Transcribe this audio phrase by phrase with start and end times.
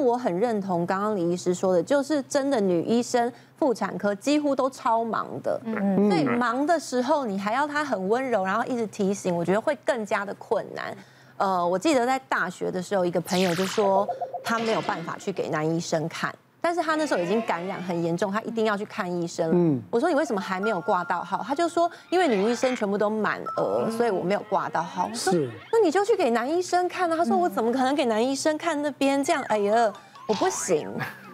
[0.00, 10.96] 我很认同刚刚李医师说的，就是真的女医生妇产科几乎都超忙的，嗯，所以忙的时候你还要她很温柔，然后一直提醒，我觉得会更加的困难。
[11.36, 14.06] 呃，我记得在大学的时候，一个朋友就说
[14.44, 16.34] 他没有办法去给男医生看。
[16.60, 19.50] 但是他那时候已经感染很严重，他一定要去看医生。
[19.52, 21.42] 嗯，我说你为什么还没有挂到号？
[21.46, 25.08] 他就说因为女医生全部都满额，所以我没有挂到号。
[25.10, 25.32] 我说，
[25.72, 27.16] 那你就去给男医生看啊。
[27.16, 29.42] 他说我怎么可能给男医生看那边这样？
[29.48, 29.92] 哎呀，
[30.26, 30.88] 我不行。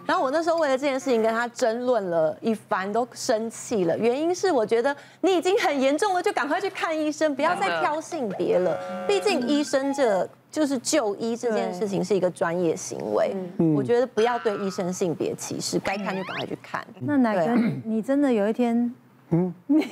[0.07, 3.95] 然后我那时候为了这件事情跟他争论了一番，都生气了。
[3.95, 8.75] 原因是我觉得你已经很严重了，就赶快去看医生，不要再挑性别了。
[9.07, 10.27] 毕竟医生这。
[10.49, 13.35] 就是就医这件事情是一个专业行为，
[13.75, 16.83] 我觉得不要对医生性别歧视，该看就赶快去看。
[17.01, 18.91] 那奶哥，你真的有一天，
[19.29, 19.83] 嗯，泌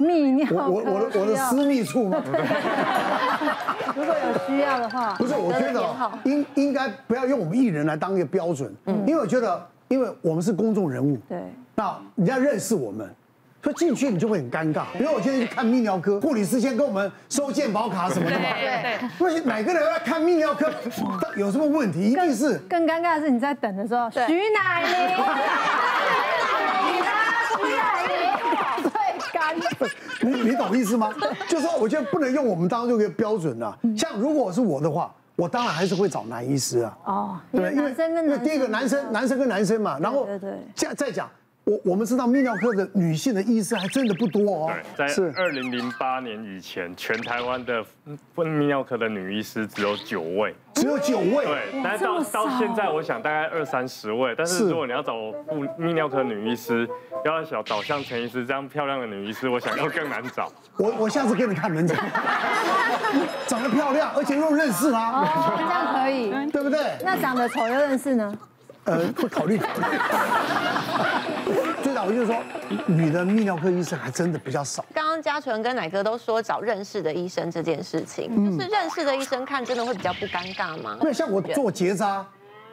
[0.00, 2.22] 泌尿科我我的我的私密处吗？
[3.94, 5.80] 如果有需要的话，不是，我觉得
[6.24, 8.74] 应应该不要用我们艺人来当一个标准，
[9.06, 11.40] 因为我觉得，因为我们是公众人物，对，
[11.74, 13.08] 那人家认识我们。
[13.62, 18.44] 说进去你就会很尴尬，比如我今天去看泌尿科，护理师先跟我们收健保卡什么的嘛。
[18.54, 19.26] 对对。
[19.26, 20.70] 为每个人要看泌尿科，
[21.36, 21.98] 有什么问题？
[22.12, 25.16] 一定是更尴尬的是你在等的时候，徐乃麟，
[27.56, 28.14] 徐乃麟，
[28.82, 28.90] 最
[29.38, 29.90] 尴尬。
[30.20, 31.12] 你你懂意思吗？
[31.48, 33.76] 就是说，我觉得不能用我们当中一个标准啊。
[33.96, 36.98] 像如果是我的话，我当然还是会找男医师啊。
[37.04, 37.38] 哦。
[37.52, 40.26] 对，因为因为第一个男生男生跟男生嘛，然后
[40.74, 41.28] 再再讲。
[41.68, 44.72] 我我们知道泌尿科的女性的医师还真的不多哦。
[44.96, 47.84] 对，在二零零八年以前，全台湾的
[48.36, 51.44] 泌尿科的女医师只有九位，只有九位。
[51.44, 54.32] 对，但是到到现在，我想大概二三十位。
[54.38, 56.88] 但是如果你要找泌泌尿科女医师，
[57.24, 60.52] 要想找像陈医师这样漂亮的女医师，我想要更难找。
[60.76, 61.96] 我我下次给你看门诊，
[63.48, 66.96] 长得漂亮，而且又认识她，这样可以， 对不对？
[67.02, 68.38] 那长得丑又认识呢？
[68.86, 69.84] 呃，会考虑考虑。
[71.82, 72.36] 最早我就是说，
[72.86, 74.84] 女的泌尿科医生还真的比较少。
[74.92, 80.96] 刚刚嘉纯跟奶哥都说找认识的医生这件事情，就是认识的医生看真的会比较不尴尬吗？
[81.00, 82.26] 对，像我做结扎，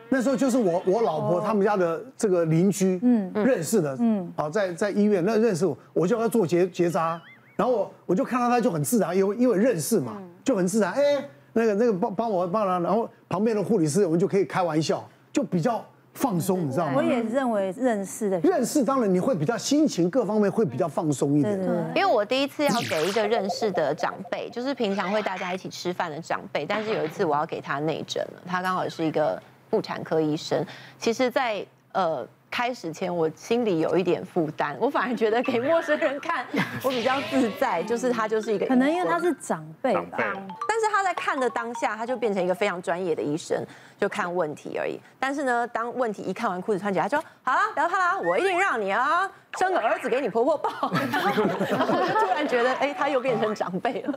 [0.10, 7.22] 那时候就是我我老婆他们家的这个邻居，嗯，认识的，嗯，好在在医院那认识我，我就要做结结扎，
[7.56, 15.84] 然后我我就看到他就很自然，因为因为认识嘛，就很自然，哎，那个那个帮帮我帮他，然后旁边的护理师我们就可以开玩笑，就比较。
[16.14, 16.94] 放松，你知道吗？
[16.96, 21.58] 我也认为认识的认识，当然你会比较心情各方面会比较放松一点。
[21.58, 30.66] 对，因为我第一次要给一个认识的长辈，就是平常会大家一起吃饭的长辈，但是有一次我要给他内诊了，他刚好是一个妇产科医生。
[31.00, 32.28] 其实，在呃。
[32.54, 36.46] 开始前，我心里有一点负担， 我反而觉得给陌生人看，
[36.86, 37.82] 我比较自在。
[37.82, 40.18] 就是他就是一个，可能因为他是长辈吧。
[40.20, 43.66] 但是他在看的当下，他就变成一个非常专业的医生，
[44.00, 45.00] 就看问题而已。
[45.20, 49.28] 但是呢，当问题一看完裤子穿起来，他说：“好了，不要怕啦，我一定让你啊。”
[49.60, 50.70] 生个儿子给你婆婆抱，
[51.12, 54.14] 然后我就突然觉得，哎，他又变成长辈了。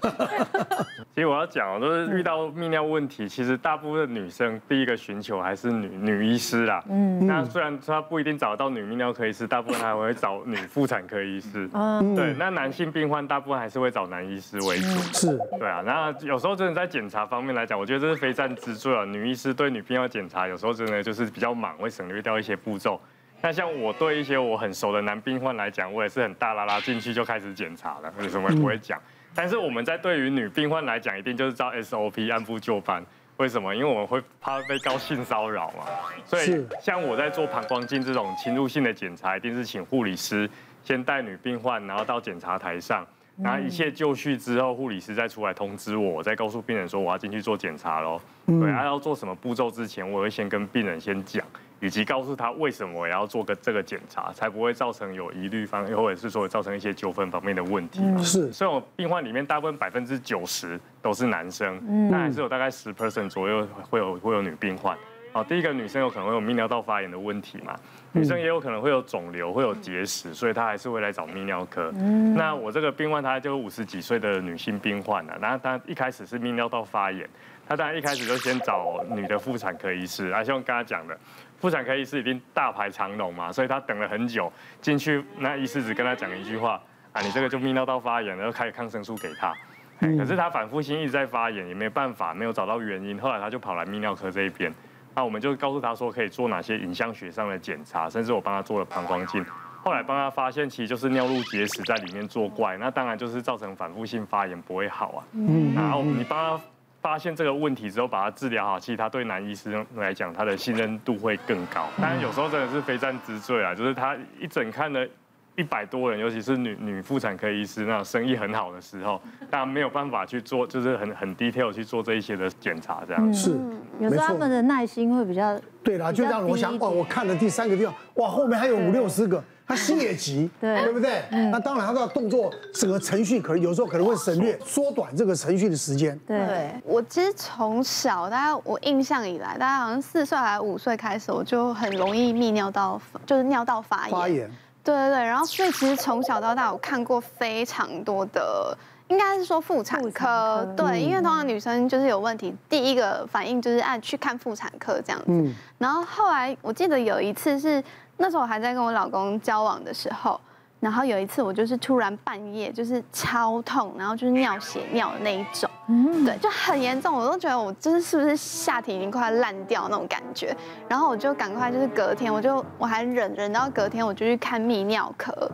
[1.14, 6.82] 其实我要讲，就是遇到泌尿问题，其实大部分女生第一个寻求还是女女医师啦。
[6.88, 7.26] 嗯。
[7.26, 11.68] 那虽然她不一定找得到女泌尿科医师，大部分还会找女妇产科医师。
[11.72, 12.14] 嗯。
[12.14, 14.88] 对，那男性病患大部分还是会找男医师为主。
[15.12, 15.38] 是。
[15.58, 19.04] 对啊，那有时候真的在检查方面来讲，我觉得这是非战之罪啊。
[19.04, 23.00] 女医师对女病要检查，有时候真的就是比较忙，会省略掉一些步骤。
[23.46, 29.00] 那像我对一些我很熟的男病患来讲，我也是很大拉拉进去就开始检查了，为什么也不会讲？
[29.36, 33.06] 但是我们在对于女病患来讲，一定就是照 SOP 按部就班。
[33.36, 33.72] 为什么？
[33.72, 35.84] 因为我们会怕被告性骚扰嘛。
[36.24, 40.50] 所以像我在做膀胱镜这种侵入性的检查，一定是请护理师
[40.82, 43.06] 先带女病患，然后到检查台上，
[43.40, 48.20] 然后一切就绪之后，护理师再出来通知我，再告诉病人说我要进去做检查喽。
[48.46, 51.46] 对，他要做什么步骤之前，我会先跟病人先讲。
[51.80, 58.00] 以及告诉他为什么我要做个这个检查，才不会造成有疑虑方，或者是说造成一些纠纷方面的问题。
[58.22, 64.96] 是，所以我病患里面大部分百分之九十都是男生，嗯，但还是有大概十 percent 左右会有会有女病患。
[65.36, 67.78] 好，第一个女生有可能会有泌尿道发炎的问题嘛，
[68.12, 71.92] 女生也有可能会有肿瘤，会有结石，所以她还是会来找泌尿科。
[72.34, 77.28] 那我这个病患她就五十几岁的女性病患了，然后她一开始是泌尿道发炎，
[77.68, 81.14] 她当然一开始就先找女的妇产科医师，啊，像刚刚讲的。
[81.58, 84.50] 妇产科医师已经大排长龙嘛，所以她等了很久
[84.80, 86.80] 进去，那医师只跟她讲一句话
[87.12, 89.52] 啊，你这个就泌尿道发炎，然后开抗生素给他。
[89.98, 93.18] 可是他反复性一直在发炎，也没办法，没有找到原因。
[93.18, 94.70] 后来他就跑来泌尿科这一边，
[95.16, 99.44] 那我们就告诉他说可以做哪些影像学上的检查，甚至我帮他做了膀胱镜。
[99.82, 105.24] 后来帮他发现其实就是尿路结石在里面作怪，那当然就是造成反复性发炎不会好啊。
[105.32, 106.62] 嗯，然后你帮他。
[107.02, 111.86] 发现这个问题之后把他治疗好，其实他对男医师来讲，他的信任度会更高。
[112.02, 115.06] 当然有时候真的是非战之罪啊，就是他一整看了
[115.56, 119.20] 一百多人，尤其是女女妇产科医师那种生意很好的时候，
[119.50, 123.58] 大家没有办法去做，就是很很 detail 去做这一些的检查，这样是。
[123.98, 129.42] 有时候他们的耐心会比较对啦，就让我想哇，我看了第三个地方，哇，后面还有五六十个。
[129.68, 131.24] 他心也急，对，对不对？
[131.50, 136.16] 那当然，他的动作整个程序可能有时候可能会省略、缩短这个程序的时间。
[136.24, 144.10] 对，我其实从小，大家我印象以来，大家好像四岁还是五岁开始，我就很容易泌尿道，就是尿道发炎。
[144.12, 144.48] 发炎。
[144.86, 148.78] 对对对，然后所以其实从小到大，我看过非常多的。
[149.08, 155.26] 应该是说妇产科，对，因为通常女生就是有问题，第一个反应就是按去看妇产科这样子。
[155.28, 155.54] 嗯。
[155.78, 157.80] 然后后来我记得有一次是
[158.16, 160.40] 那时候我还在跟我老公交往的时候，
[160.86, 170.56] 然后有一次我就是突然半夜就是超痛，然后就是尿血尿的那一种，嗯，对，就很严重，我都觉得我就是是不是下体已经快要烂掉那种感觉，
[170.88, 175.50] 然后我就赶快就是隔天我就我还忍忍到隔天我就去看泌尿科，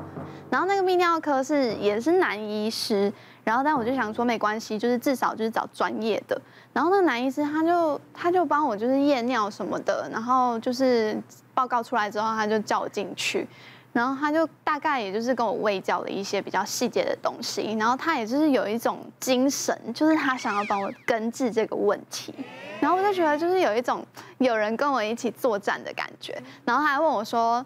[0.50, 3.10] 然后那个泌尿科是也是男医师。
[3.44, 6.40] 然后，但我就想说没关系，就是至少就是找专业的。
[6.72, 11.20] 然后那个男医师他就他就帮我就是验尿什么的，然后就是
[11.52, 13.48] 报告出来之后，他就叫我进去，
[13.92, 17.76] 然后他就大概也就是跟我喂教了一些比较细节的东西。
[17.78, 22.34] 然后他也就是有一种精神，就是他想要帮我根治这个问题。
[22.80, 24.04] 然后我就觉得就是有一种
[24.38, 26.40] 有人跟我一起作战的感觉。
[26.64, 27.64] 然后他还问我说。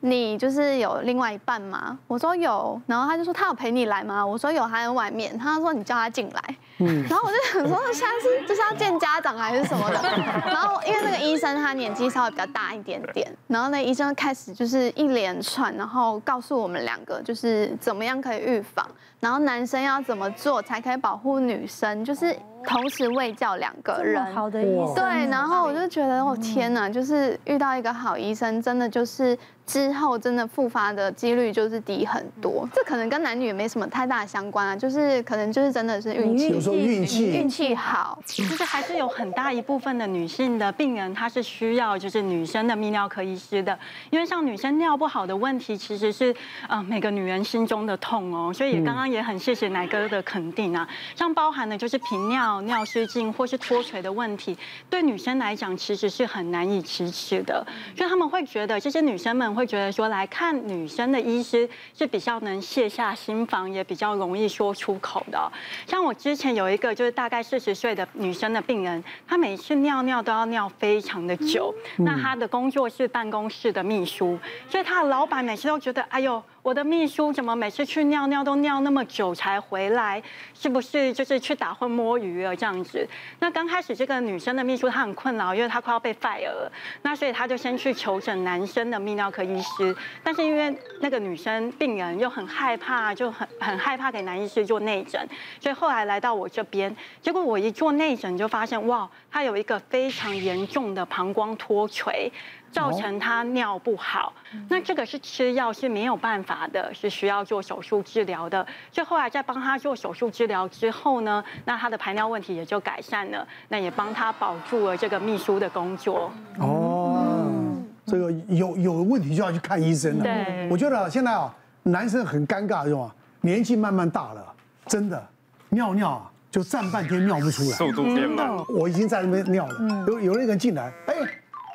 [0.00, 1.98] 你就是有另外一半吗？
[2.06, 4.24] 我说有，然后他就说他有陪你来吗？
[4.24, 5.38] 我说有，他在外面。
[5.38, 10.00] 他说你叫他进来，嗯，然后我就想说现在是就是要见家长还是什么的。
[10.46, 18.86] 然后因为那个医生他年纪稍微比较大一点点，然后那医生开始就是一连串，然后告诉我们两个就是怎么样可以预防，
[19.20, 22.36] 然后男生要怎么做才可以保护女生，就是。
[22.62, 29.34] 同时喂教两个人，好的医生，对，然后我就觉得，哦天哪，就是遇到一个好医生，真的就是
[29.64, 32.68] 之后真的复发的几率就是低很多。
[32.74, 38.18] 这可能跟男女也没什么太大的相关啊，就是可能就是真的是运气，有时候运气运气好。
[38.26, 43.78] 就是还是有很大一部分的女性的病人，她是需要就是女生的泌尿科医师的，
[44.10, 46.36] 因为像女生尿不好的问题，其实是
[46.68, 48.52] 啊每个女人心中的痛哦。
[48.52, 52.60] 所以刚刚也很谢谢奶哥的肯定啊，像包含的就是频尿。
[52.62, 54.56] 尿失禁或是脱垂的问题，
[54.88, 57.66] 对女生来讲其实是很难以启齿的，
[57.96, 65.50] 所以他们会觉得，这些女生们会觉得说，来看女生的医师是比较能卸下心防，也比较容易说出口的。
[65.86, 76.42] 像我之前有一个就是大概四十岁的女生的病人，她每次尿尿都要尿非常的久，那她的工作是办公室的秘书，所以她的老板每次都觉得，哎呦。
[76.62, 80.22] 我的秘书怎么每次去尿尿都尿那么久才回来？
[80.52, 83.08] 是不是就是去打混摸鱼了这样子？
[83.38, 86.70] 那刚开始这个女生的秘书她很困扰，因为她快要被 fire 了。
[87.00, 95.18] 那所以她就先去求诊男生的泌尿科医师，但是因为那个女生病人又很害怕，就很很害怕给男医师做内诊，
[95.58, 96.94] 所以后来来到我这边。
[97.22, 102.30] 结果我一做内诊就发现，哇，她有一个非常严重的膀胱脱垂。
[102.72, 104.32] 造成他尿不好，
[104.68, 108.64] 那这个是吃药是没有办法的，是需要做手术治疗的。
[108.92, 116.32] 所以后来在帮他做手术治疗之后呢，那他的排尿问题也就改善了，那也帮他保住了这个秘书的工作。
[116.58, 120.24] 哦，这个有有问题就要去看医生了。
[120.24, 123.12] 对，我觉得现在啊，男生很尴尬，是吧？
[123.40, 124.54] 年纪慢慢大了，
[124.86, 125.26] 真的
[125.70, 128.48] 尿尿啊，就站半天尿不出来，速度变慢。
[128.68, 131.14] 我已经在那边尿了，有有那个人进来，哎。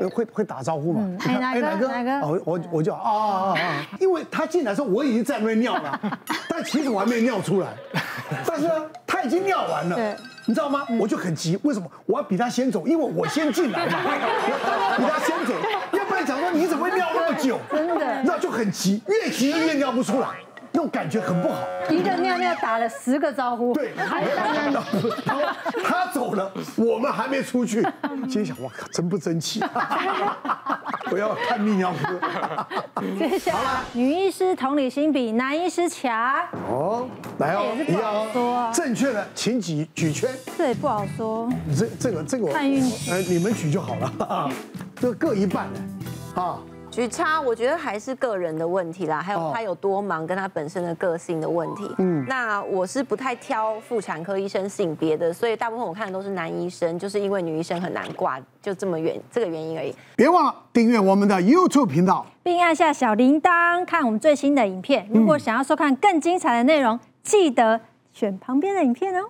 [0.08, 1.18] 会会打招呼嘛？
[1.26, 1.88] 哎，哪个？
[1.88, 2.28] 哪个？
[2.28, 3.88] 我我我就啊啊啊！
[4.00, 6.00] 因为他进来的时候，我已经在那边尿了，
[6.50, 7.68] 但其实我还没尿出来。
[8.46, 8.74] 但是呢，
[9.06, 10.86] 他已经尿完了，你知道吗？
[11.00, 11.88] 我就很急，为什么？
[12.06, 13.98] 我要比他先走，因为我先进来嘛，
[14.98, 15.54] 比他先走。
[15.92, 17.60] 要不然讲说你怎么会尿那么久？
[17.72, 20.28] 真的，那就很急，越急越尿不出来。
[20.76, 21.58] 那种感觉很不好，
[21.90, 24.26] 一个尿尿打了十个招呼，对，还
[25.82, 27.82] 他走了，我们还没出去，
[28.30, 29.64] 心想哇靠，真不争气，
[31.10, 32.20] 我要看泌尿科。
[33.18, 36.14] 接下来，女医师同理心比男医师强。
[36.70, 40.30] 哦，来哦，一样哦，正确的请举举圈。
[40.58, 44.52] 这也不好说，这这个这个看运气，呃，你们举就好了，
[45.00, 45.70] 这各一半，
[46.36, 46.60] 啊。
[46.96, 51.94] 举差，我觉得还是个人的问题啦，还有他有多忙，跟他本身的个性的问题。
[51.98, 59.94] 嗯，那我是不太挑妇产科医生性别的，所以大部分我看的都是男医生，就是因为女医生很难挂，就这么原这个原因而已。
[60.16, 65.06] 别忘了订阅我们的 YouTube 频道，并按下小铃铛看我们最新的影片。
[65.12, 67.82] 如果想要收看更精彩的内容，记得
[68.14, 69.28] 选旁边的影片哦。